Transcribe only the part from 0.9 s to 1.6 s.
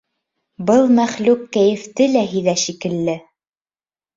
мәхлүк